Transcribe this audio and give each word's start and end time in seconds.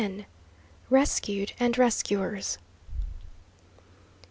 RESCUED 0.89 1.53
AND 1.59 1.77
RESCUERS. 1.77 2.57